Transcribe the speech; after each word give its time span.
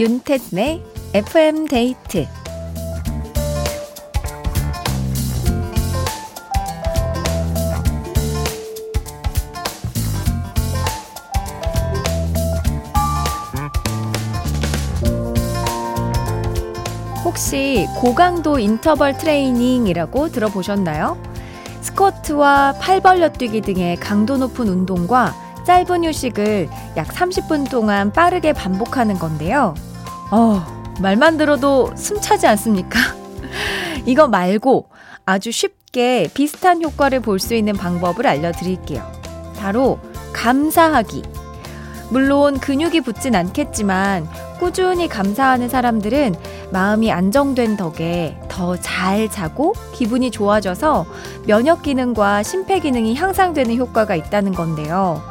윤태진의 0.00 0.82
FM 1.14 1.66
데이트 1.66 2.26
혹시 17.24 17.86
고강도 18.00 18.58
인터벌 18.58 19.16
트레이닝이라고 19.16 20.30
들어보셨나요? 20.30 21.16
스쿼트와 21.82 22.74
팔 22.80 23.00
벌려 23.00 23.28
뛰기 23.28 23.60
등의 23.60 23.96
강도 23.98 24.36
높은 24.38 24.66
운동과 24.66 25.43
짧은 25.66 26.04
휴식을 26.04 26.68
약 26.96 27.08
30분 27.08 27.70
동안 27.70 28.12
빠르게 28.12 28.52
반복하는 28.52 29.18
건데요. 29.18 29.74
어, 30.30 30.64
말만 31.00 31.36
들어도 31.38 31.90
숨차지 31.96 32.46
않습니까? 32.46 32.98
이거 34.06 34.28
말고 34.28 34.88
아주 35.26 35.50
쉽게 35.50 36.28
비슷한 36.34 36.82
효과를 36.82 37.20
볼 37.20 37.38
수 37.38 37.54
있는 37.54 37.74
방법을 37.74 38.26
알려드릴게요. 38.26 39.02
바로 39.58 39.98
감사하기. 40.32 41.22
물론 42.10 42.58
근육이 42.60 43.00
붙진 43.00 43.34
않겠지만 43.34 44.28
꾸준히 44.60 45.08
감사하는 45.08 45.68
사람들은 45.68 46.34
마음이 46.70 47.10
안정된 47.10 47.76
덕에 47.76 48.38
더 48.48 48.76
잘 48.76 49.28
자고 49.30 49.72
기분이 49.94 50.30
좋아져서 50.30 51.06
면역 51.46 51.82
기능과 51.82 52.42
심폐 52.42 52.78
기능이 52.80 53.14
향상되는 53.14 53.76
효과가 53.76 54.14
있다는 54.14 54.52
건데요. 54.52 55.22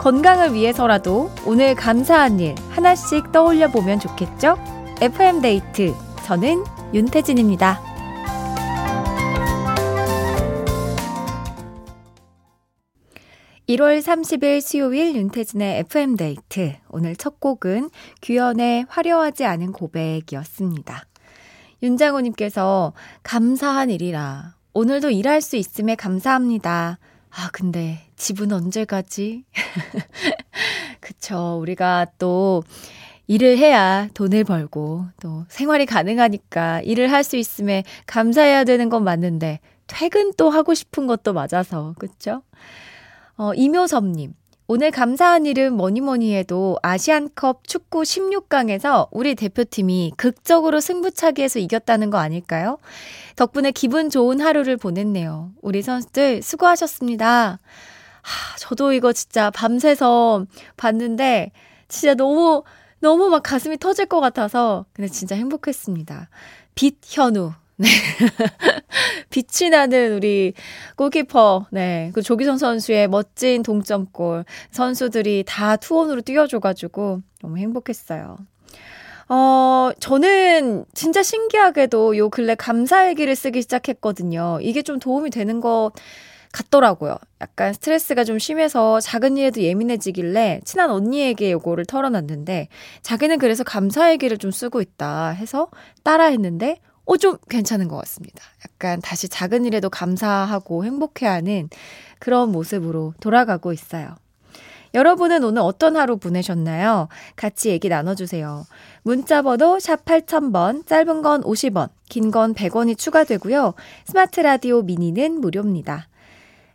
건강을 0.00 0.54
위해서라도 0.54 1.30
오늘 1.44 1.74
감사한 1.74 2.40
일 2.40 2.54
하나씩 2.70 3.32
떠올려 3.32 3.68
보면 3.68 3.98
좋겠죠? 3.98 4.56
FM 5.00 5.40
데이트. 5.40 5.94
저는 6.24 6.64
윤태진입니다. 6.94 7.80
1월 13.68 14.00
30일 14.00 14.60
수요일 14.60 15.16
윤태진의 15.16 15.80
FM데이트. 15.80 16.74
오늘 16.88 17.16
첫 17.16 17.40
곡은 17.40 17.90
규현의 18.22 18.86
화려하지 18.88 19.44
않은 19.44 19.72
고백이었습니다. 19.72 21.02
윤장호님께서 21.82 22.92
감사한 23.24 23.90
일이라. 23.90 24.54
오늘도 24.72 25.10
일할 25.10 25.40
수 25.40 25.56
있음에 25.56 25.96
감사합니다. 25.96 26.98
아, 27.36 27.50
근데 27.52 28.00
집은 28.16 28.50
언제 28.52 28.84
가지? 28.84 29.44
그쵸. 31.00 31.58
우리가 31.60 32.06
또 32.18 32.62
일을 33.26 33.58
해야 33.58 34.08
돈을 34.14 34.44
벌고 34.44 35.06
또 35.20 35.44
생활이 35.48 35.86
가능하니까 35.86 36.82
일을 36.82 37.12
할 37.12 37.24
수 37.24 37.36
있음에 37.36 37.84
감사해야 38.06 38.64
되는 38.64 38.88
건 38.88 39.04
맞는데 39.04 39.60
퇴근 39.88 40.32
또 40.36 40.50
하고 40.50 40.74
싶은 40.74 41.06
것도 41.06 41.32
맞아서. 41.32 41.94
그쵸? 41.98 42.42
어, 43.36 43.52
이묘섭님. 43.54 44.34
오늘 44.68 44.90
감사한 44.90 45.46
일은 45.46 45.74
뭐니 45.74 46.00
뭐니 46.00 46.34
해도 46.34 46.76
아시안컵 46.82 47.68
축구 47.68 48.02
16강에서 48.02 49.06
우리 49.12 49.36
대표팀이 49.36 50.14
극적으로 50.16 50.80
승부차기에서 50.80 51.60
이겼다는 51.60 52.10
거 52.10 52.18
아닐까요? 52.18 52.78
덕분에 53.36 53.70
기분 53.70 54.10
좋은 54.10 54.40
하루를 54.40 54.76
보냈네요. 54.76 55.52
우리 55.62 55.82
선수들 55.82 56.42
수고하셨습니다. 56.42 57.60
하, 58.22 58.58
저도 58.58 58.92
이거 58.92 59.12
진짜 59.12 59.52
밤새서 59.52 60.46
봤는데 60.76 61.52
진짜 61.86 62.14
너무 62.14 62.64
너무 62.98 63.28
막 63.28 63.44
가슴이 63.44 63.78
터질 63.78 64.06
것 64.06 64.18
같아서 64.18 64.84
근데 64.94 65.08
진짜 65.08 65.36
행복했습니다. 65.36 66.28
빛현우 66.74 67.52
네. 67.76 67.88
빛이 69.30 69.70
나는 69.70 70.14
우리 70.14 70.54
골키퍼, 70.96 71.66
네. 71.70 72.10
그 72.14 72.22
조기성 72.22 72.56
선수의 72.56 73.08
멋진 73.08 73.62
동점골. 73.62 74.44
선수들이 74.70 75.44
다 75.46 75.76
투혼으로 75.76 76.22
뛰어줘가지고 76.22 77.20
너무 77.42 77.58
행복했어요. 77.58 78.38
어, 79.28 79.90
저는 79.98 80.84
진짜 80.94 81.22
신기하게도 81.22 82.16
요 82.16 82.30
근래 82.30 82.54
감사 82.54 83.08
얘기를 83.08 83.34
쓰기 83.34 83.60
시작했거든요. 83.62 84.58
이게 84.62 84.82
좀 84.82 84.98
도움이 84.98 85.30
되는 85.30 85.60
것 85.60 85.90
같더라고요. 86.52 87.16
약간 87.42 87.74
스트레스가 87.74 88.24
좀 88.24 88.38
심해서 88.38 89.00
작은 89.00 89.36
일에도 89.36 89.60
예민해지길래 89.60 90.60
친한 90.64 90.90
언니에게 90.90 91.52
요거를 91.52 91.84
털어놨는데 91.84 92.68
자기는 93.02 93.38
그래서 93.38 93.62
감사 93.64 94.10
얘기를 94.10 94.38
좀 94.38 94.50
쓰고 94.50 94.80
있다 94.80 95.30
해서 95.30 95.68
따라 96.02 96.26
했는데 96.26 96.78
어, 97.06 97.16
좀 97.16 97.38
괜찮은 97.48 97.88
것 97.88 97.96
같습니다. 97.98 98.42
약간 98.64 99.00
다시 99.00 99.28
작은 99.28 99.64
일에도 99.64 99.88
감사하고 99.88 100.84
행복해하는 100.84 101.70
그런 102.18 102.50
모습으로 102.52 103.14
돌아가고 103.20 103.72
있어요. 103.72 104.16
여러분은 104.94 105.44
오늘 105.44 105.62
어떤 105.62 105.96
하루 105.96 106.16
보내셨나요? 106.16 107.08
같이 107.36 107.68
얘기 107.68 107.88
나눠주세요. 107.88 108.64
문자번호 109.02 109.78
샵 109.78 110.04
8000번, 110.04 110.86
짧은 110.86 111.22
건 111.22 111.42
50원, 111.42 111.90
긴 112.08 112.30
건 112.30 112.54
100원이 112.54 112.96
추가되고요. 112.96 113.74
스마트 114.06 114.40
라디오 114.40 114.82
미니는 114.82 115.40
무료입니다. 115.40 116.08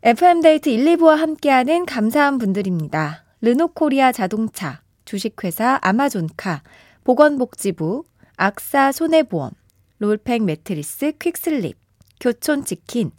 FM데이트 0.04 0.70
1, 0.70 0.98
2부와 0.98 1.16
함께하는 1.16 1.86
감사한 1.86 2.38
분들입니다. 2.38 3.24
르노코리아 3.42 4.12
자동차, 4.12 4.82
주식회사 5.06 5.80
아마존카, 5.82 6.62
보건복지부, 7.04 8.04
악사 8.38 8.92
손해보험, 8.92 9.52
롤팩 10.02 10.46
매트리스 10.46 11.12
퀵슬립, 11.20 11.78
교촌치킨, 12.20 13.12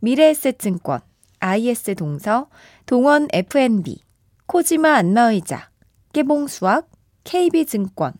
미래에셋증권, 0.00 1.00
IS 1.38 1.94
동서, 1.96 2.48
동원 2.86 3.28
F&B, 3.30 3.98
코지마 4.46 4.94
안마의자, 4.94 5.68
깨봉수학, 6.14 6.88
KB증권, 7.24 8.14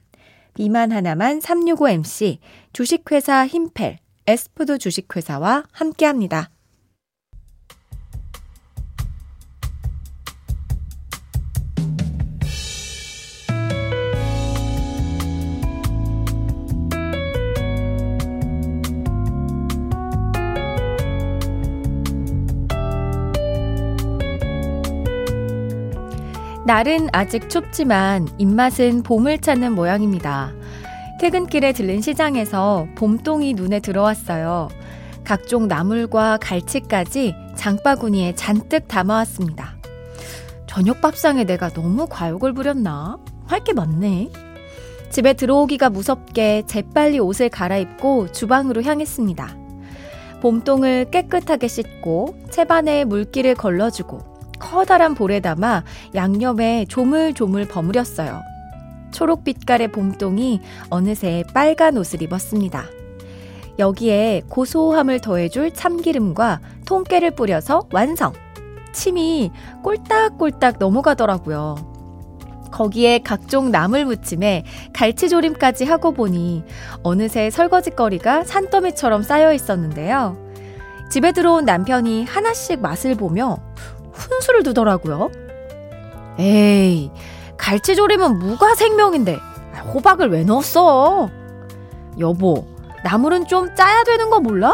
비만 0.52 0.92
하나만 0.92 1.38
365MC, 1.38 2.40
주식회사 2.74 3.46
힘펠, 3.46 3.96
에스푸드 4.26 4.76
주식회사와 4.76 5.64
함께합니다. 5.72 6.50
날은 26.70 27.08
아직 27.12 27.50
춥지만 27.50 28.28
입맛은 28.38 29.02
봄을 29.02 29.40
찾는 29.40 29.72
모양입니다. 29.72 30.52
퇴근길에 31.20 31.72
들른 31.72 32.00
시장에서 32.00 32.86
봄동이 32.94 33.54
눈에 33.54 33.80
들어왔어요. 33.80 34.68
각종 35.24 35.66
나물과 35.66 36.38
갈치까지 36.40 37.34
장바구니에 37.56 38.36
잔뜩 38.36 38.86
담아왔습니다. 38.86 39.74
저녁 40.68 41.00
밥상에 41.00 41.42
내가 41.42 41.70
너무 41.70 42.06
과욕을 42.08 42.52
부렸나? 42.52 43.18
할 43.46 43.64
게 43.64 43.72
많네. 43.72 44.30
집에 45.10 45.32
들어오기가 45.32 45.90
무섭게 45.90 46.62
재빨리 46.68 47.18
옷을 47.18 47.48
갈아입고 47.48 48.30
주방으로 48.30 48.84
향했습니다. 48.84 49.56
봄동을 50.40 51.10
깨끗하게 51.10 51.66
씻고 51.66 52.36
채반에 52.50 53.02
물기를 53.06 53.56
걸러주고 53.56 54.29
커다란 54.60 55.14
볼에 55.14 55.40
담아 55.40 55.82
양념에 56.14 56.84
조물조물 56.88 57.66
버무렸어요. 57.66 58.42
초록 59.10 59.42
빛깔의 59.42 59.88
봄동이 59.88 60.60
어느새 60.88 61.42
빨간 61.52 61.96
옷을 61.96 62.22
입었습니다. 62.22 62.84
여기에 63.80 64.42
고소함을 64.48 65.20
더해줄 65.20 65.72
참기름과 65.72 66.60
통깨를 66.86 67.32
뿌려서 67.32 67.88
완성! 67.92 68.32
침이 68.92 69.50
꼴딱꼴딱 69.82 70.76
넘어가더라고요. 70.78 71.76
거기에 72.70 73.18
각종 73.18 73.70
나물 73.70 74.04
무침에 74.04 74.64
갈치조림까지 74.92 75.84
하고 75.84 76.12
보니 76.12 76.64
어느새 77.02 77.50
설거지거리가 77.50 78.44
산더미처럼 78.44 79.22
쌓여 79.22 79.52
있었는데요. 79.52 80.36
집에 81.10 81.32
들어온 81.32 81.64
남편이 81.64 82.24
하나씩 82.24 82.80
맛을 82.80 83.16
보며 83.16 83.58
훈수를 84.20 84.62
두더라고요. 84.62 85.30
에이, 86.38 87.10
갈치조림은 87.56 88.38
무가 88.38 88.74
생명인데 88.74 89.38
호박을 89.94 90.30
왜 90.30 90.44
넣었어? 90.44 91.28
여보, 92.18 92.66
나물은 93.04 93.46
좀 93.46 93.74
짜야 93.74 94.04
되는 94.04 94.30
거 94.30 94.40
몰라? 94.40 94.72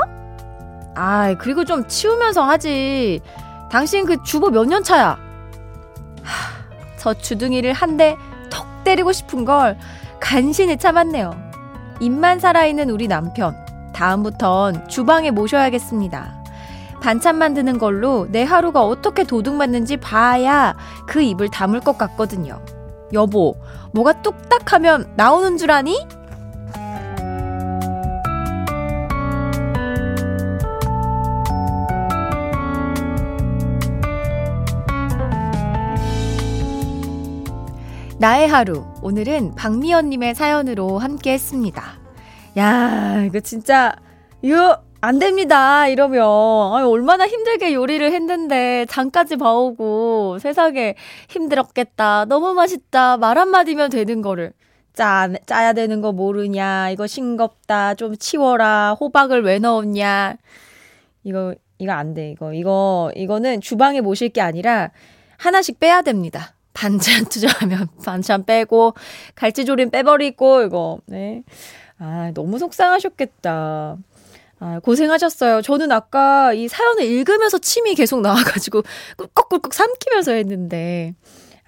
아, 0.94 1.34
그리고 1.38 1.64
좀 1.64 1.86
치우면서 1.86 2.42
하지. 2.42 3.20
당신 3.70 4.04
그 4.06 4.22
주부 4.22 4.50
몇 4.50 4.66
년 4.66 4.82
차야? 4.82 5.18
하, 6.22 6.96
저 6.98 7.14
주둥이를 7.14 7.72
한대톡 7.72 8.18
때리고 8.84 9.12
싶은 9.12 9.44
걸 9.44 9.76
간신히 10.20 10.76
참았네요. 10.78 11.34
입만 12.00 12.40
살아있는 12.40 12.90
우리 12.90 13.08
남편. 13.08 13.54
다음부턴 13.92 14.88
주방에 14.88 15.30
모셔야겠습니다. 15.30 16.35
반찬 17.00 17.36
만드는 17.36 17.78
걸로 17.78 18.26
내 18.30 18.42
하루가 18.42 18.82
어떻게 18.82 19.24
도둑맞는지 19.24 19.98
봐야 19.98 20.76
그 21.06 21.22
입을 21.22 21.50
다물 21.50 21.80
것 21.80 21.96
같거든요. 21.98 22.60
여보, 23.12 23.56
뭐가 23.92 24.22
뚝딱 24.22 24.72
하면 24.72 25.12
나오는 25.16 25.56
줄 25.56 25.70
아니? 25.70 26.06
나의 38.18 38.48
하루. 38.48 38.86
오늘은 39.02 39.54
박미연님의 39.56 40.34
사연으로 40.34 40.98
함께 40.98 41.32
했습니다. 41.34 41.82
야, 42.56 43.22
이거 43.22 43.40
진짜, 43.40 43.94
이거 44.40 44.82
안 45.00 45.18
됩니다. 45.18 45.88
이러면. 45.88 46.22
아유, 46.74 46.88
얼마나 46.88 47.26
힘들게 47.26 47.74
요리를 47.74 48.12
했는데, 48.12 48.86
장까지 48.88 49.36
봐오고, 49.36 50.38
세상에 50.40 50.94
힘들었겠다. 51.28 52.24
너무 52.26 52.54
맛있다. 52.54 53.18
말 53.18 53.38
한마디면 53.38 53.90
되는 53.90 54.22
거를. 54.22 54.52
짜, 54.94 55.28
짜야 55.44 55.74
되는 55.74 56.00
거 56.00 56.12
모르냐. 56.12 56.90
이거 56.90 57.06
싱겁다. 57.06 57.94
좀 57.94 58.16
치워라. 58.16 58.96
호박을 58.98 59.42
왜 59.44 59.58
넣었냐. 59.58 60.36
이거, 61.24 61.54
이거 61.78 61.92
안 61.92 62.14
돼. 62.14 62.30
이거, 62.30 62.54
이거, 62.54 63.12
이거는 63.14 63.60
주방에 63.60 64.00
모실 64.00 64.30
게 64.30 64.40
아니라, 64.40 64.90
하나씩 65.36 65.78
빼야 65.78 66.00
됩니다. 66.02 66.54
반찬 66.72 67.26
투자하면 67.28 67.88
반찬 68.04 68.46
빼고, 68.46 68.94
갈치조림 69.34 69.90
빼버리고, 69.90 70.62
이거, 70.62 70.98
네. 71.06 71.42
아, 71.98 72.32
너무 72.34 72.58
속상하셨겠다. 72.58 73.98
아, 74.66 74.80
고생하셨어요. 74.80 75.62
저는 75.62 75.92
아까 75.92 76.52
이 76.52 76.66
사연을 76.66 77.04
읽으면서 77.04 77.58
침이 77.58 77.94
계속 77.94 78.20
나와가지고 78.20 78.82
꿀꺽꿀꺽 79.16 79.72
삼키면서 79.72 80.32
했는데, 80.32 81.14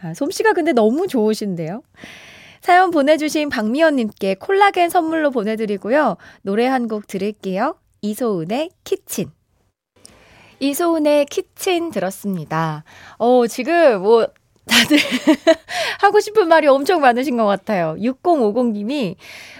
아, 0.03 0.15
솜씨가 0.15 0.53
근데 0.53 0.73
너무 0.73 1.07
좋으신데요? 1.07 1.83
사연 2.61 2.91
보내주신 2.91 3.51
박미연님께 3.51 4.35
콜라겐 4.35 4.91
선물로 4.91 5.31
보내드리고요. 5.31 6.17
노래 6.43 6.67
한 6.67 6.89
곡 6.89 7.07
들을게요. 7.07 7.77
이소은의 8.03 8.71
키친. 8.83 9.31
이소은의 10.59 11.27
키친 11.27 11.91
들었습니다. 11.93 12.83
어, 13.19 13.47
지금 13.47 14.03
뭐, 14.03 14.27
다들 14.69 14.99
하고 16.01 16.21
싶은 16.21 16.49
말이 16.49 16.67
엄청 16.67 17.01
많으신 17.01 17.37
것 17.37 17.45
같아요. 17.47 17.97
6050님이 17.99 19.17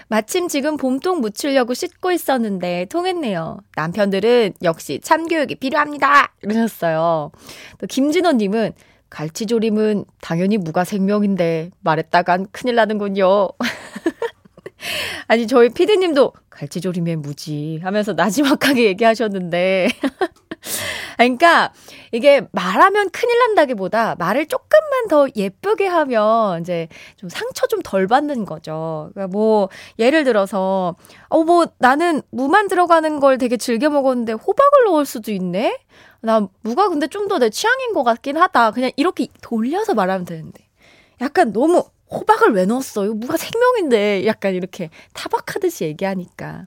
마침 0.07 0.47
지금 0.47 0.77
봄동 0.77 1.21
묻히려고 1.21 1.73
씻고 1.73 2.11
있었는데 2.11 2.85
통했네요. 2.89 3.59
남편들은 3.75 4.53
역시 4.63 4.99
참교육이 5.03 5.55
필요합니다. 5.55 6.33
이러셨어요. 6.41 7.31
또 7.77 7.87
김진호님은 7.87 8.73
갈치조림은 9.09 10.05
당연히 10.21 10.57
무가 10.57 10.83
생명인데 10.83 11.71
말했다간 11.81 12.47
큰일 12.51 12.75
나는군요. 12.75 13.49
아니 15.27 15.47
저희 15.47 15.69
피디님도 15.69 16.33
갈치조림에 16.49 17.15
무지 17.17 17.79
하면서 17.83 18.13
나지막하게 18.13 18.85
얘기하셨는데 18.85 19.89
그러니까 21.25 21.73
이게 22.13 22.41
말하면 22.51 23.09
큰일 23.11 23.37
난다기보다 23.39 24.15
말을 24.17 24.45
조금만 24.47 25.07
더 25.09 25.27
예쁘게 25.35 25.85
하면 25.87 26.61
이제 26.61 26.87
좀 27.17 27.29
상처 27.29 27.67
좀 27.67 27.81
덜 27.83 28.07
받는 28.07 28.45
거죠. 28.45 29.09
그러니까 29.13 29.27
뭐 29.31 29.69
예를 29.99 30.23
들어서 30.23 30.95
어 31.29 31.43
뭐 31.43 31.67
나는 31.79 32.21
무만 32.31 32.67
들어가는 32.67 33.19
걸 33.19 33.37
되게 33.37 33.57
즐겨 33.57 33.89
먹었는데 33.89 34.33
호박을 34.33 34.85
넣을 34.87 35.05
수도 35.05 35.31
있네. 35.31 35.77
나 36.21 36.47
무가 36.61 36.89
근데 36.89 37.07
좀 37.07 37.27
더 37.27 37.39
내 37.39 37.49
취향인 37.49 37.93
것 37.93 38.03
같긴 38.03 38.37
하다. 38.37 38.71
그냥 38.71 38.91
이렇게 38.97 39.27
돌려서 39.41 39.93
말하면 39.93 40.25
되는데 40.25 40.67
약간 41.21 41.51
너무 41.53 41.83
호박을 42.11 42.53
왜 42.53 42.65
넣었어요? 42.65 43.13
무가 43.13 43.37
생명인데 43.37 44.25
약간 44.25 44.53
이렇게 44.55 44.89
타박하듯이 45.13 45.83
얘기하니까. 45.85 46.65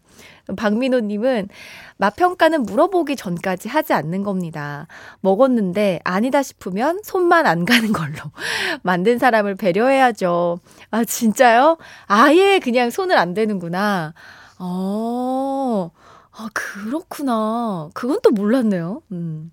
박민호님은 0.57 1.49
맛평가는 1.97 2.63
물어보기 2.63 3.17
전까지 3.17 3.69
하지 3.69 3.93
않는 3.93 4.23
겁니다. 4.23 4.87
먹었는데 5.21 6.01
아니다 6.05 6.43
싶으면 6.43 7.01
손만 7.05 7.47
안 7.47 7.65
가는 7.65 7.93
걸로. 7.93 8.15
만든 8.83 9.19
사람을 9.19 9.55
배려해야죠. 9.55 10.59
아, 10.91 11.05
진짜요? 11.05 11.79
아예 12.07 12.59
그냥 12.59 12.91
손을 12.91 13.17
안 13.19 13.35
대는구나. 13.35 14.15
어, 14.59 15.91
아, 16.33 16.49
그렇구나. 16.53 17.89
그건 17.95 18.19
또 18.23 18.31
몰랐네요. 18.31 19.03
음. 19.13 19.53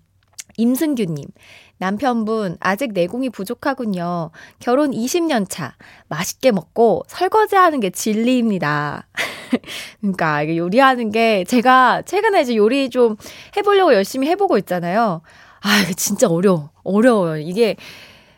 임승규님, 0.56 1.26
남편분 1.80 2.58
아직 2.60 2.92
내공이 2.92 3.30
부족하군요. 3.30 4.30
결혼 4.58 4.90
20년 4.90 5.48
차. 5.48 5.74
맛있게 6.08 6.52
먹고 6.52 7.04
설거지 7.08 7.56
하는 7.56 7.80
게 7.80 7.88
진리입니다. 7.88 9.08
그러니까 10.00 10.56
요리하는 10.56 11.10
게 11.10 11.44
제가 11.44 12.02
최근에 12.02 12.42
이제 12.42 12.54
요리 12.54 12.90
좀 12.90 13.16
해보려고 13.56 13.94
열심히 13.94 14.28
해보고 14.28 14.58
있잖아요. 14.58 15.22
아, 15.62 15.80
이게 15.82 15.94
진짜 15.94 16.28
어려워. 16.28 16.70
어려워요. 16.84 17.38
이게 17.38 17.76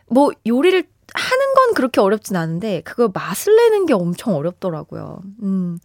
뭐 0.08 0.30
요리를 0.46 0.84
하는 1.14 1.54
건 1.54 1.74
그렇게 1.74 2.00
어렵진 2.00 2.36
않은데 2.36 2.80
그걸 2.82 3.10
맛을 3.12 3.54
내는 3.56 3.86
게 3.86 3.92
엄청 3.92 4.34
어렵더라고요. 4.34 5.20
음. 5.42 5.78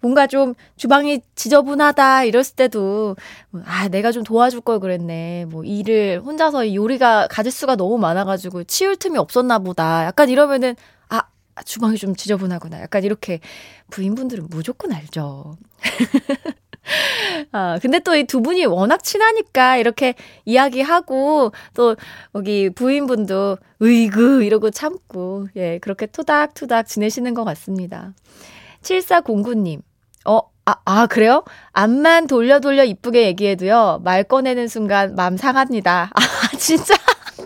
뭔가 0.00 0.26
좀 0.26 0.54
주방이 0.76 1.22
지저분하다 1.34 2.24
이랬을 2.24 2.56
때도 2.56 3.16
아 3.64 3.88
내가 3.88 4.12
좀 4.12 4.22
도와줄 4.22 4.60
걸 4.60 4.80
그랬네. 4.80 5.46
뭐 5.48 5.64
일을 5.64 6.20
혼자서 6.24 6.74
요리가 6.74 7.26
가질 7.30 7.50
수가 7.50 7.76
너무 7.76 7.96
많아 7.96 8.24
가지고 8.24 8.64
치울 8.64 8.96
틈이 8.96 9.16
없었나 9.16 9.58
보다. 9.60 10.04
약간 10.04 10.28
이러면은 10.28 10.76
아 11.08 11.22
주방이 11.64 11.96
좀 11.96 12.14
지저분하구나. 12.14 12.82
약간 12.82 13.04
이렇게 13.04 13.40
부인분들은 13.90 14.48
무조건 14.50 14.92
알죠. 14.92 15.56
아, 17.52 17.78
근데 17.80 17.98
또 18.00 18.14
이 18.14 18.24
두 18.26 18.42
분이 18.42 18.64
워낙 18.66 19.02
친하니까 19.02 19.76
이렇게 19.76 20.14
이야기하고 20.44 21.52
또 21.74 21.96
여기 22.34 22.70
부인분도 22.70 23.58
으이그 23.82 24.42
이러고 24.44 24.70
참고 24.70 25.46
예, 25.56 25.78
그렇게 25.78 26.06
토닥토닥 26.06 26.86
지내시는 26.86 27.34
것 27.34 27.44
같습니다. 27.44 28.12
7409님. 28.82 29.80
어, 30.26 30.40
아, 30.66 30.74
아, 30.84 31.06
그래요? 31.06 31.44
앞만 31.72 32.26
돌려 32.26 32.60
돌려 32.60 32.84
이쁘게 32.84 33.26
얘기해도요, 33.26 34.00
말 34.04 34.24
꺼내는 34.24 34.68
순간 34.68 35.14
맘 35.14 35.36
상합니다. 35.36 36.10
아, 36.14 36.56
진짜? 36.58 36.94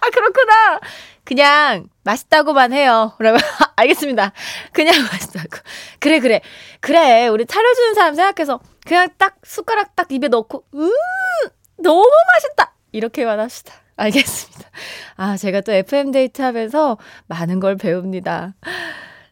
아, 0.00 0.10
그렇구나. 0.12 0.80
그냥 1.26 1.88
맛있다고만 2.04 2.72
해요. 2.72 3.12
그러면, 3.18 3.40
알겠습니다. 3.76 4.32
그냥 4.72 4.94
맛있다고. 5.12 5.48
그래, 5.98 6.20
그래. 6.20 6.40
그래. 6.80 7.26
우리 7.26 7.44
차려주는 7.44 7.94
사람 7.94 8.14
생각해서 8.14 8.60
그냥 8.86 9.08
딱 9.18 9.36
숟가락 9.42 9.96
딱 9.96 10.10
입에 10.10 10.28
넣고, 10.28 10.64
음! 10.74 10.90
너무 11.78 12.08
맛있다! 12.32 12.72
이렇게만 12.92 13.40
합시다. 13.40 13.74
알겠습니다. 13.96 14.70
아, 15.16 15.36
제가 15.36 15.62
또 15.62 15.72
FM데이트 15.72 16.42
하면서 16.42 16.96
많은 17.26 17.60
걸 17.60 17.76
배웁니다. 17.76 18.54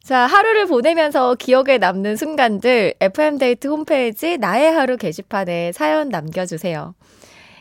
자, 0.03 0.27
하루를 0.27 0.67
보내면서 0.67 1.35
기억에 1.37 1.79
남는 1.79 2.17
순간들 2.17 2.95
FM데이트 3.01 3.69
홈페이지 3.69 4.37
나의 4.37 4.73
하루 4.73 4.97
게시판에 4.97 5.73
사연 5.73 6.09
남겨주세요. 6.09 6.95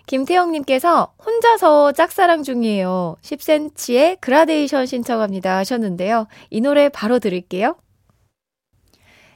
김태영님께서 0.06 1.14
혼자서 1.26 1.94
짝사랑 1.94 2.44
중이에요. 2.44 3.16
10cm의 3.22 4.18
그라데이션 4.20 4.86
신청합니다 4.86 5.58
하셨는데요. 5.58 6.28
이 6.50 6.62
노래 6.62 6.90
바로 6.90 7.20
들을게요. 7.20 7.76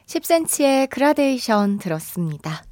10cm의 0.08 0.90
그라데이션 0.90 1.80
들었습니다. 1.80 2.64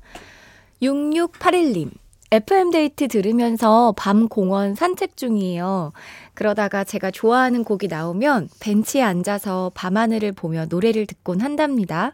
6681님. 0.82 1.92
FM데이트 2.32 3.08
들으면서 3.08 3.94
밤 3.96 4.28
공원 4.28 4.76
산책 4.76 5.16
중이에요. 5.16 5.94
그러다가 6.34 6.84
제가 6.84 7.12
좋아하는 7.12 7.64
곡이 7.64 7.88
나오면 7.88 8.50
벤치에 8.60 9.02
앉아서 9.04 9.72
밤하늘을 9.74 10.34
보며 10.34 10.66
노래를 10.66 11.06
듣곤 11.06 11.40
한답니다. 11.40 12.14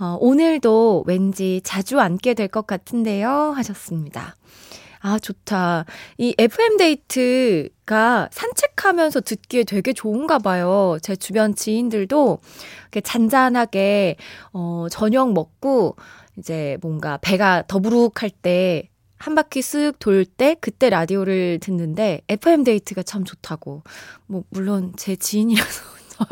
어, 0.00 0.16
오늘도 0.20 1.04
왠지 1.06 1.60
자주 1.64 2.00
앉게 2.00 2.34
될 2.34 2.48
것 2.48 2.66
같은데요. 2.66 3.28
하셨습니다. 3.56 4.36
아, 5.00 5.18
좋다. 5.18 5.84
이 6.18 6.34
FM데이트가 6.38 8.28
산책하면서 8.32 9.20
듣기에 9.22 9.64
되게 9.64 9.92
좋은가 9.92 10.38
봐요. 10.38 10.98
제 11.02 11.16
주변 11.16 11.54
지인들도 11.54 12.38
이렇게 12.82 13.00
잔잔하게, 13.00 14.16
어, 14.52 14.86
저녁 14.90 15.32
먹고, 15.32 15.96
이제 16.36 16.78
뭔가 16.82 17.18
배가 17.18 17.64
더부룩할 17.66 18.30
때 18.42 18.88
한 19.18 19.34
바퀴 19.34 19.60
쓱 19.60 19.98
돌 19.98 20.24
때 20.24 20.56
그때 20.60 20.90
라디오를 20.90 21.58
듣는데 21.60 22.22
FM 22.28 22.64
데이트가 22.64 23.02
참 23.02 23.24
좋다고. 23.24 23.82
뭐 24.26 24.44
물론 24.50 24.92
제 24.96 25.16
지인이라서 25.16 25.82
저, 26.08 26.24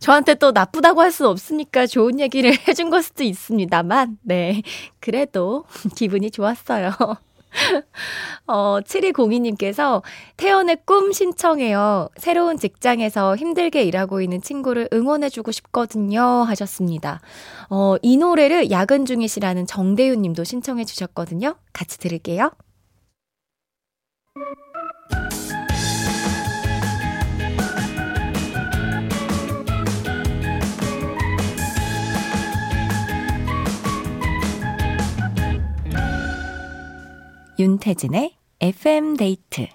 저한테 0.00 0.34
또 0.34 0.52
나쁘다고 0.52 1.00
할 1.00 1.10
수는 1.10 1.30
없으니까 1.30 1.86
좋은 1.86 2.20
얘기를 2.20 2.52
해준 2.68 2.90
걸 2.90 3.02
수도 3.02 3.22
있습니다만, 3.24 4.18
네. 4.22 4.62
그래도 5.00 5.64
기분이 5.96 6.30
좋았어요. 6.30 6.92
어, 8.46 8.80
7202님께서 8.80 10.02
태연의 10.36 10.78
꿈 10.84 11.12
신청해요. 11.12 12.08
새로운 12.16 12.58
직장에서 12.58 13.36
힘들게 13.36 13.82
일하고 13.82 14.20
있는 14.20 14.42
친구를 14.42 14.88
응원해주고 14.92 15.52
싶거든요. 15.52 16.22
하셨습니다. 16.22 17.20
어, 17.70 17.96
이 18.02 18.16
노래를 18.16 18.70
야근 18.70 19.06
중이시라는 19.06 19.66
정대윤 19.66 20.22
님도 20.22 20.44
신청해 20.44 20.84
주셨거든요. 20.84 21.56
같이 21.72 21.98
들을게요. 21.98 22.50
윤태진의 37.56 38.34
FM데이트. 38.60 39.68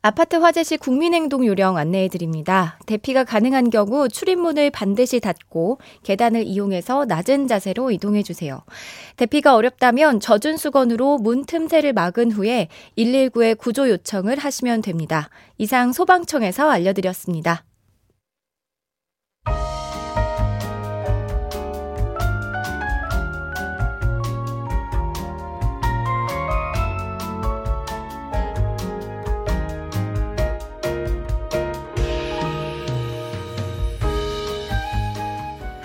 아파트 0.00 0.36
화재 0.36 0.62
시 0.62 0.78
국민행동 0.78 1.46
요령 1.46 1.76
안내해 1.76 2.08
드립니다. 2.08 2.78
대피가 2.86 3.24
가능한 3.24 3.68
경우 3.68 4.08
출입문을 4.08 4.70
반드시 4.70 5.20
닫고 5.20 5.78
계단을 6.02 6.44
이용해서 6.44 7.04
낮은 7.04 7.46
자세로 7.46 7.90
이동해 7.90 8.22
주세요. 8.22 8.62
대피가 9.16 9.54
어렵다면 9.54 10.20
젖은 10.20 10.56
수건으로 10.56 11.18
문 11.18 11.44
틈새를 11.44 11.92
막은 11.92 12.32
후에 12.32 12.68
119에 12.96 13.58
구조 13.58 13.90
요청을 13.90 14.38
하시면 14.38 14.80
됩니다. 14.80 15.28
이상 15.58 15.92
소방청에서 15.92 16.70
알려드렸습니다. 16.70 17.64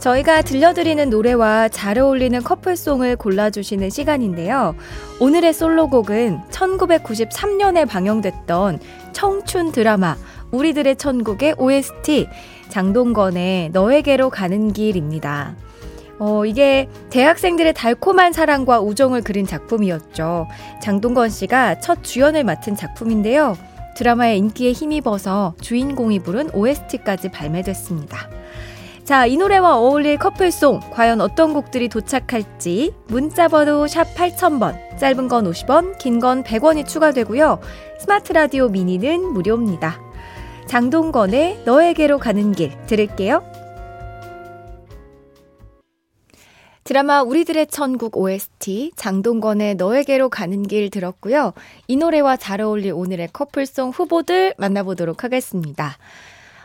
저희가 0.00 0.40
들려드리는 0.40 1.10
노래와 1.10 1.68
잘 1.68 1.98
어울리는 1.98 2.42
커플송을 2.42 3.16
골라주시는 3.16 3.90
시간인데요. 3.90 4.74
오늘의 5.20 5.52
솔로곡은 5.52 6.40
1993년에 6.50 7.86
방영됐던 7.86 8.80
청춘 9.12 9.72
드라마 9.72 10.16
우리들의 10.52 10.96
천국의 10.96 11.56
OST 11.58 12.28
장동건의 12.70 13.70
너에게로 13.70 14.30
가는 14.30 14.72
길입니다. 14.72 15.54
어, 16.18 16.46
이게 16.46 16.88
대학생들의 17.10 17.74
달콤한 17.74 18.32
사랑과 18.32 18.80
우정을 18.80 19.22
그린 19.22 19.46
작품이었죠. 19.46 20.48
장동건 20.82 21.28
씨가 21.28 21.80
첫 21.80 22.02
주연을 22.02 22.44
맡은 22.44 22.74
작품인데요. 22.74 23.56
드라마의 23.96 24.38
인기에 24.38 24.72
힘입어서 24.72 25.54
주인공이 25.60 26.20
부른 26.20 26.54
OST까지 26.54 27.30
발매됐습니다. 27.30 28.39
자, 29.10 29.26
이 29.26 29.36
노래와 29.36 29.76
어울릴 29.76 30.18
커플송, 30.18 30.78
과연 30.92 31.20
어떤 31.20 31.52
곡들이 31.52 31.88
도착할지, 31.88 32.94
문자 33.08 33.48
번호 33.48 33.88
샵 33.88 34.04
8000번, 34.14 34.98
짧은 35.00 35.26
건 35.26 35.50
50원, 35.50 35.98
긴 35.98 36.20
건 36.20 36.44
100원이 36.44 36.86
추가되고요. 36.86 37.58
스마트 37.98 38.32
라디오 38.32 38.68
미니는 38.68 39.32
무료입니다. 39.32 40.00
장동건의 40.66 41.62
너에게로 41.64 42.18
가는 42.18 42.52
길 42.52 42.70
들을게요. 42.86 43.42
드라마 46.84 47.22
우리들의 47.22 47.66
천국 47.66 48.16
OST 48.16 48.92
장동건의 48.94 49.74
너에게로 49.74 50.28
가는 50.28 50.62
길 50.62 50.88
들었고요. 50.88 51.54
이 51.88 51.96
노래와 51.96 52.36
잘 52.36 52.60
어울릴 52.60 52.92
오늘의 52.92 53.30
커플송 53.32 53.90
후보들 53.90 54.54
만나보도록 54.56 55.24
하겠습니다. 55.24 55.98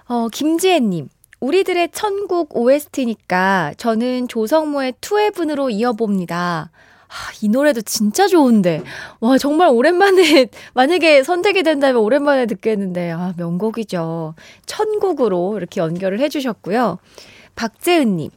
어, 0.07 0.27
김지혜님. 0.31 1.09
우리들의 1.45 1.89
천국 1.91 2.57
OST니까 2.57 3.75
저는 3.77 4.27
조성모의 4.27 4.95
투해분으로 4.99 5.69
이어봅니다. 5.69 6.71
아, 7.07 7.13
이 7.39 7.49
노래도 7.49 7.81
진짜 7.81 8.27
좋은데. 8.27 8.81
와, 9.19 9.37
정말 9.37 9.69
오랜만에, 9.69 10.47
만약에 10.73 11.21
선택이 11.21 11.61
된다면 11.61 12.01
오랜만에 12.01 12.47
듣겠는데, 12.47 13.11
아, 13.11 13.33
명곡이죠. 13.37 14.33
천국으로 14.65 15.57
이렇게 15.57 15.81
연결을 15.81 16.19
해주셨고요. 16.19 16.97
박재은님, 17.55 18.31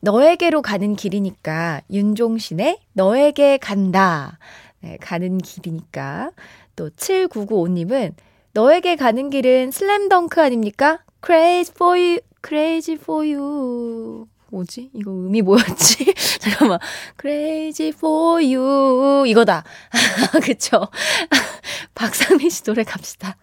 너에게로 0.00 0.62
가는 0.62 0.96
길이니까, 0.96 1.82
윤종신의 1.90 2.78
너에게 2.94 3.58
간다. 3.58 4.38
네, 4.80 4.96
가는 4.98 5.36
길이니까. 5.36 6.30
또 6.74 6.88
7995님은, 6.88 8.14
너에게 8.54 8.96
가는 8.96 9.28
길은 9.28 9.72
슬램덩크 9.72 10.40
아닙니까? 10.40 11.00
Crazy 11.24 11.72
for 11.74 11.98
you, 11.98 12.18
crazy 12.46 12.98
for 13.00 13.26
you. 13.26 14.26
뭐지? 14.50 14.90
이거 14.94 15.10
의미 15.10 15.42
뭐였지? 15.42 16.14
잠깐만. 16.38 16.78
crazy 17.20 17.88
for 17.88 18.42
you. 18.42 19.26
이거다. 19.26 19.64
그쵸? 20.44 20.88
박상민 21.94 22.50
씨 22.50 22.62
노래 22.62 22.84
갑시다. 22.84 23.36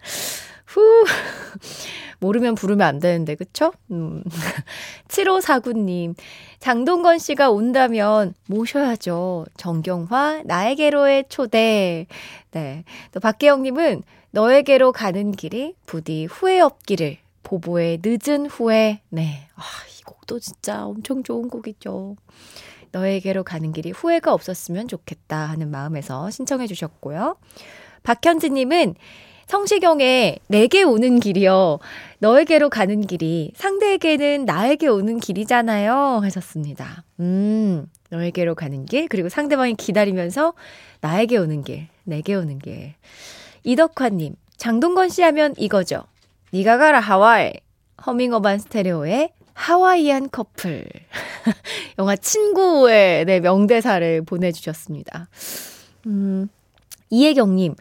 후. 0.66 0.80
모르면 2.20 2.54
부르면 2.54 2.86
안 2.86 3.00
되는데, 3.00 3.34
그쵸? 3.34 3.72
음. 3.90 4.24
7549님. 5.08 6.14
장동건 6.58 7.18
씨가 7.18 7.50
온다면 7.50 8.32
모셔야죠. 8.46 9.44
정경화, 9.58 10.42
나에게로의 10.46 11.26
초대. 11.28 12.06
네. 12.52 12.84
또 13.12 13.20
박계영님은 13.20 14.02
너에게로 14.30 14.92
가는 14.92 15.32
길이 15.32 15.74
부디 15.84 16.24
후회 16.24 16.60
없기를 16.60 17.18
보보의 17.44 18.00
늦은 18.02 18.46
후에, 18.46 19.00
네. 19.10 19.48
아, 19.54 19.62
이 19.96 20.02
곡도 20.02 20.40
진짜 20.40 20.84
엄청 20.84 21.22
좋은 21.22 21.48
곡이죠. 21.48 22.16
너에게로 22.90 23.44
가는 23.44 23.72
길이 23.72 23.90
후회가 23.90 24.32
없었으면 24.32 24.88
좋겠다 24.88 25.36
하는 25.36 25.70
마음에서 25.70 26.30
신청해 26.30 26.66
주셨고요. 26.66 27.36
박현지 28.02 28.50
님은 28.50 28.94
성시경의 29.46 30.38
내게 30.48 30.82
오는 30.82 31.20
길이요. 31.20 31.78
너에게로 32.18 32.70
가는 32.70 33.00
길이 33.02 33.52
상대에게는 33.54 34.46
나에게 34.46 34.88
오는 34.88 35.20
길이잖아요. 35.20 36.20
하셨습니다. 36.22 37.04
음, 37.20 37.86
너에게로 38.10 38.54
가는 38.54 38.86
길, 38.86 39.08
그리고 39.08 39.28
상대방이 39.28 39.74
기다리면서 39.74 40.54
나에게 41.00 41.36
오는 41.36 41.62
길, 41.62 41.88
내게 42.04 42.34
오는 42.34 42.58
길. 42.58 42.94
이덕화님, 43.64 44.34
장동건 44.56 45.08
씨 45.10 45.22
하면 45.22 45.54
이거죠. 45.58 46.04
니가 46.54 46.78
가라 46.78 47.00
하와이. 47.00 47.52
허밍어반 48.06 48.60
스테레오의 48.60 49.32
하와이안 49.54 50.30
커플. 50.30 50.84
영화 51.98 52.14
친구의 52.14 53.24
네, 53.24 53.40
명대사를 53.40 54.22
보내주셨습니다. 54.22 55.28
음, 56.06 56.48
이혜경님, 57.10 57.74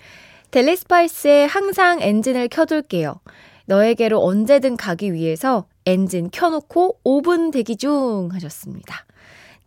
델리스파이스의 0.49 1.47
항상 1.47 2.01
엔진을 2.01 2.47
켜둘게요. 2.47 3.19
너에게로 3.65 4.25
언제든 4.25 4.75
가기 4.75 5.13
위해서 5.13 5.67
엔진 5.85 6.31
켜놓고 6.31 6.97
5분 7.03 7.51
대기 7.51 7.75
중 7.75 8.29
하셨습니다. 8.31 9.05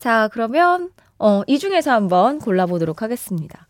자, 0.01 0.29
그러면, 0.33 0.91
어, 1.21 1.43
이 1.47 1.61
중에서 1.61 1.93
한번 1.93 2.41
골라보도록 2.41 3.03
하겠습니다. 3.03 3.69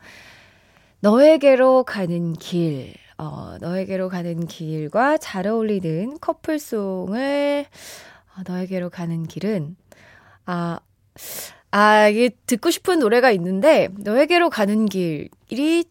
너에게로 1.00 1.85
가는 1.85 2.33
길. 2.33 2.95
어, 3.18 3.56
너에게로 3.61 4.08
가는 4.08 4.46
길과 4.46 5.18
잘 5.18 5.46
어울리는 5.46 6.18
커플송을 6.20 7.66
어, 8.37 8.42
너에게로 8.46 8.90
가는 8.90 9.25
길은 9.25 9.76
아, 10.44 10.80
아, 11.70 12.08
이게 12.08 12.30
듣고 12.46 12.70
싶은 12.70 12.99
노래가 12.99 13.30
있는데 13.32 13.88
너에게로 13.99 14.50
가는 14.50 14.87
길이 14.87 15.85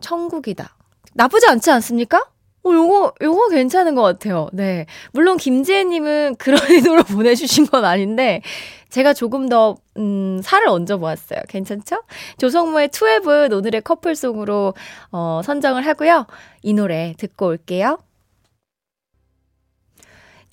천국이다. 0.00 0.76
나쁘지 1.14 1.46
않지 1.48 1.70
않습니까? 1.70 2.24
어, 2.66 2.74
요거, 2.74 3.14
요거 3.22 3.48
괜찮은 3.50 3.94
것 3.94 4.02
같아요. 4.02 4.48
네. 4.52 4.86
물론 5.12 5.36
김지혜님은 5.36 6.36
그런 6.36 6.58
의도로 6.68 7.04
보내주신 7.04 7.66
건 7.66 7.84
아닌데, 7.84 8.42
제가 8.88 9.14
조금 9.14 9.48
더, 9.48 9.76
음, 9.96 10.40
살을 10.42 10.68
얹어보았어요. 10.68 11.40
괜찮죠? 11.48 12.02
조성모의 12.38 12.88
투앱은 12.88 13.52
오늘의 13.52 13.82
커플송으로, 13.82 14.74
어, 15.12 15.40
선정을 15.44 15.86
하고요. 15.86 16.26
이 16.62 16.72
노래 16.72 17.14
듣고 17.18 17.46
올게요. 17.46 17.98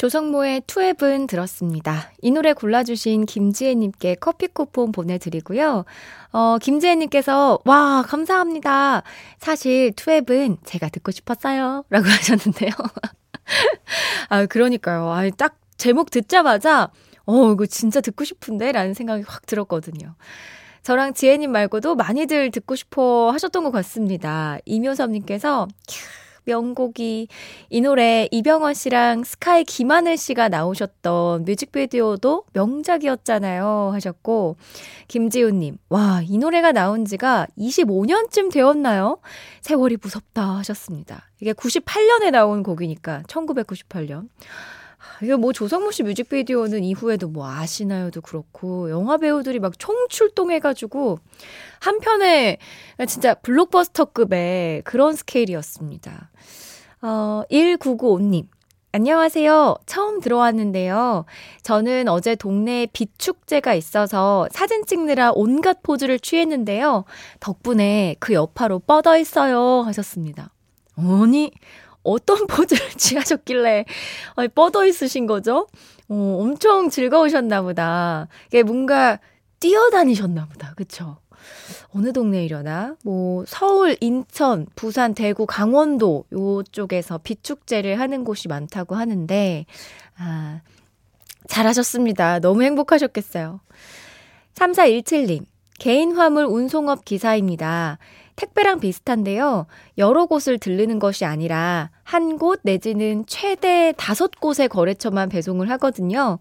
조성모의 0.04 0.64
투앱은 0.68 1.28
들었습니다. 1.28 2.12
이 2.22 2.30
노래 2.30 2.52
골라주신 2.52 3.26
김지혜님께 3.26 4.16
커피 4.16 4.48
쿠폰 4.48 4.92
보내드리고요. 4.92 5.86
어, 6.34 6.58
김지혜님께서, 6.58 7.60
와, 7.64 8.04
감사합니다. 8.06 9.04
사실 9.40 9.94
투앱은 9.94 10.58
제가 10.66 10.90
듣고 10.90 11.12
싶었어요. 11.12 11.86
라고 11.90 12.04
하셨는데요. 12.12 12.72
아, 14.28 14.46
그러니까요. 14.46 15.10
아, 15.10 15.30
딱 15.38 15.58
제목 15.78 16.12
듣자마자, 16.12 16.92
어, 17.26 17.54
이거 17.54 17.66
진짜 17.66 18.02
듣고 18.02 18.26
싶은데? 18.26 18.74
라는 18.74 18.94
생각이 18.94 19.24
확 19.26 19.46
들었거든요. 19.46 20.16
저랑 20.82 21.14
지혜님 21.14 21.50
말고도 21.50 21.96
많이들 21.96 22.52
듣고 22.52 22.76
싶어 22.76 23.32
하셨던 23.32 23.64
것 23.64 23.72
같습니다. 23.72 24.58
이묘섭님께서, 24.66 25.70
명곡이 26.46 27.28
이 27.70 27.82
노래 27.82 28.28
이병헌 28.32 28.74
씨랑 28.74 29.24
스카이 29.24 29.64
김하늘 29.64 30.18
씨가 30.18 30.50
나오셨던 30.50 31.46
뮤직비디오도 31.46 32.46
명작이었잖아요 32.54 33.92
하셨고 33.94 34.58
김지훈 35.08 35.60
님 35.60 35.78
와 35.90 36.22
이 36.28 36.38
노래가 36.38 36.72
나온 36.72 37.06
지가 37.06 37.48
25년쯤 37.58 38.52
되었나요? 38.52 39.20
세월이 39.62 39.98
무섭다 40.02 40.58
하셨습니다. 40.58 41.30
이게 41.40 41.54
98년에 41.54 42.32
나온 42.32 42.64
곡이니까 42.64 43.24
1998년. 43.28 44.30
이게 45.22 45.36
뭐 45.36 45.54
조성모 45.54 45.92
씨 45.92 46.04
뮤직비디오는 46.04 46.84
이후에도 46.84 47.28
뭐 47.28 47.50
아시나요도 47.50 48.22
그렇고 48.22 48.90
영화 48.90 49.18
배우들이 49.18 49.60
막 49.60 49.78
총출동해가지고 49.78 51.18
한 51.80 52.00
편에 52.00 52.58
진짜 53.08 53.34
블록버스터급의 53.34 54.84
그런 54.84 55.16
스케일이었습니다. 55.16 56.30
어, 57.02 57.44
1995님. 57.52 58.48
안녕하세요. 58.96 59.76
처음 59.88 60.20
들어왔는데요. 60.20 61.26
저는 61.64 62.08
어제 62.10 62.36
동네에 62.36 62.88
빛 62.94 63.18
축제가 63.18 63.74
있어서 63.74 64.48
사진 64.52 64.86
찍느라 64.86 65.32
온갖 65.34 65.82
포즈를 65.82 66.20
취했는데요. 66.20 67.04
덕분에 67.40 68.16
그 68.20 68.34
여파로 68.34 68.80
뻗어 68.80 69.18
있어요. 69.18 69.82
하셨습니다. 69.82 70.52
아니, 70.96 71.52
어떤 72.04 72.46
포즈를 72.48 72.90
취하셨길래 72.92 73.86
뻗어 74.56 74.86
있으신 74.86 75.26
거죠? 75.28 75.68
어, 76.10 76.38
엄청 76.42 76.90
즐거우셨나 76.90 77.62
보다. 77.62 78.28
뭔가 78.66 79.20
뛰어다니셨나 79.60 80.48
보다. 80.48 80.74
그쵸? 80.76 81.18
어느 81.94 82.12
동네이려나? 82.12 82.96
뭐, 83.04 83.44
서울, 83.48 83.96
인천, 84.02 84.66
부산, 84.76 85.14
대구, 85.14 85.46
강원도 85.46 86.26
요쪽에서 86.32 87.20
비축제를 87.20 88.00
하는 88.00 88.24
곳이 88.24 88.48
많다고 88.48 88.96
하는데, 88.96 89.66
아, 90.18 90.62
잘하셨습니다. 91.48 92.40
너무 92.40 92.64
행복하셨겠어요. 92.64 93.60
3417님, 94.56 95.46
개인 95.80 96.16
화물 96.16 96.46
운송업 96.46 97.06
기사입니다. 97.06 97.98
택배랑 98.36 98.80
비슷한데요. 98.80 99.68
여러 99.98 100.26
곳을 100.26 100.58
들르는 100.58 101.00
것이 101.00 101.26
아니라 101.26 101.90
한 102.04 102.38
곳 102.38 102.60
내지는 102.64 103.26
최대 103.28 103.94
다섯 103.98 104.32
곳의 104.40 104.68
거래처만 104.70 105.30
배송을 105.30 105.70
하거든요. 105.72 106.40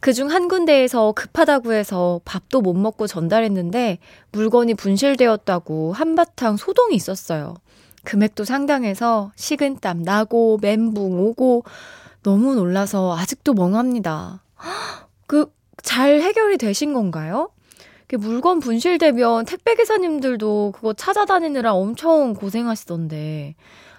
그중 0.00 0.30
한 0.30 0.48
군데에서 0.48 1.12
급하다고 1.12 1.72
해서 1.72 2.20
밥도 2.24 2.62
못 2.62 2.74
먹고 2.74 3.06
전달했는데 3.06 3.98
물건이 4.32 4.74
분실되었다고 4.74 5.92
한바탕 5.92 6.56
소동이 6.56 6.94
있었어요. 6.96 7.54
금액도 8.04 8.44
상당해서 8.44 9.30
식은땀 9.36 10.02
나고 10.02 10.58
멘붕 10.62 11.20
오고 11.20 11.64
너무 12.22 12.54
놀라서 12.54 13.16
아직도 13.16 13.52
멍합니다. 13.54 14.42
그, 15.26 15.52
잘 15.82 16.20
해결이 16.20 16.56
되신 16.58 16.92
건가요? 16.94 17.50
물건 18.16 18.60
분실되면 18.60 19.44
택배 19.44 19.74
기사님들도 19.74 20.72
그거 20.74 20.92
찾아다니느라 20.92 21.72
엄청 21.74 22.34
고생하시던데. 22.34 23.54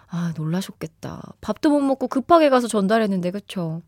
아, 0.09 0.33
놀라셨겠다. 0.35 1.21
밥도 1.39 1.69
못 1.69 1.79
먹고 1.79 2.07
급하게 2.07 2.49
가서 2.49 2.67
전달했는데, 2.67 3.31
그쵸? 3.31 3.81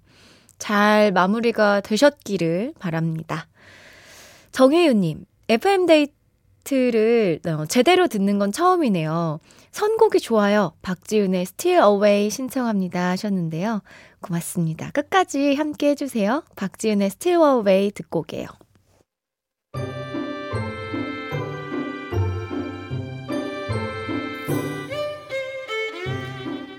잘 0.57 1.11
마무리가 1.11 1.81
되셨기를 1.81 2.73
바랍니다. 2.79 3.47
정혜윤님, 4.53 5.25
FM데이트를 5.49 7.41
어, 7.47 7.65
제대로 7.65 8.07
듣는 8.07 8.39
건 8.39 8.51
처음이네요. 8.51 9.39
선곡이 9.71 10.19
좋아요. 10.19 10.71
박지윤의 10.83 11.41
Still 11.41 11.83
Away 11.83 12.29
신청합니다 12.29 13.09
하셨는데요. 13.09 13.81
고맙습니다. 14.21 14.91
끝까지 14.91 15.55
함께 15.55 15.89
해주세요. 15.89 16.43
박지윤의 16.55 17.07
Still 17.07 17.41
Away 17.41 17.91
듣고 17.91 18.19
오게요. 18.19 18.47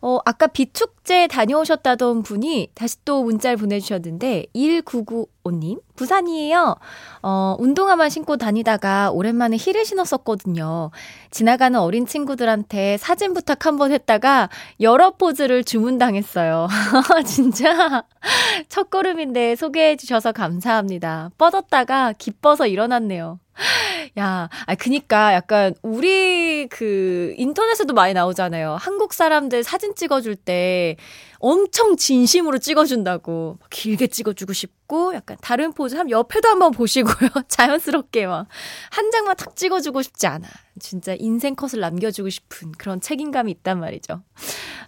어, 0.00 0.18
아까 0.24 0.46
비축제 0.46 1.26
다녀오셨다던 1.26 2.22
분이 2.22 2.70
다시 2.74 3.04
또 3.04 3.24
문자를 3.24 3.56
보내주셨는데, 3.56 4.46
1995님, 4.54 5.80
부산이에요. 5.96 6.76
어, 7.22 7.56
운동화만 7.58 8.08
신고 8.08 8.36
다니다가 8.36 9.10
오랜만에 9.10 9.56
힐을 9.58 9.84
신었었거든요. 9.84 10.90
지나가는 11.30 11.78
어린 11.80 12.06
친구들한테 12.06 12.96
사진 12.98 13.34
부탁 13.34 13.66
한번 13.66 13.90
했다가 13.90 14.48
여러 14.80 15.10
포즈를 15.10 15.64
주문당했어요. 15.64 16.68
진짜 17.26 18.04
첫 18.68 18.90
걸음인데 18.90 19.56
소개해 19.56 19.96
주셔서 19.96 20.30
감사합니다. 20.30 21.30
뻗었다가 21.36 22.12
기뻐서 22.12 22.68
일어났네요. 22.68 23.40
야, 24.18 24.48
아, 24.66 24.74
그니까 24.74 25.34
약간 25.34 25.74
우리 25.82 26.66
그 26.68 27.34
인터넷에도 27.36 27.94
많이 27.94 28.14
나오잖아요. 28.14 28.76
한국 28.80 29.12
사람들 29.12 29.62
사진 29.64 29.94
찍어줄 29.94 30.36
때 30.36 30.96
엄청 31.38 31.96
진심으로 31.96 32.58
찍어준다고. 32.58 33.58
길게 33.70 34.08
찍어주고 34.08 34.52
싶고, 34.52 35.14
약간 35.14 35.36
다른 35.40 35.72
포즈 35.72 35.94
한 35.94 36.10
옆에도 36.10 36.48
한번 36.48 36.72
보시고요. 36.72 37.30
자연스럽게 37.48 38.26
막. 38.26 38.46
한 38.90 39.10
장만 39.10 39.36
탁 39.36 39.54
찍어주고 39.54 40.02
싶지 40.02 40.26
않아. 40.26 40.48
진짜 40.80 41.14
인생 41.18 41.54
컷을 41.54 41.80
남겨주고 41.80 42.28
싶은 42.28 42.72
그런 42.72 43.00
책임감이 43.00 43.50
있단 43.52 43.78
말이죠. 43.78 44.22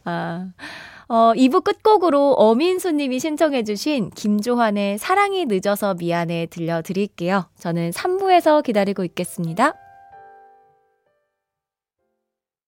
아. 0.04 0.50
어, 1.10 1.32
2부 1.34 1.64
끝곡으로 1.64 2.34
어민수님이 2.34 3.18
신청해주신 3.18 4.10
김조환의 4.10 4.98
사랑이 4.98 5.44
늦어서 5.46 5.94
미안해 5.94 6.46
들려드릴게요. 6.50 7.46
저는 7.58 7.90
3부에서 7.90 8.62
기다리고 8.62 9.02
있겠습니다. 9.02 9.74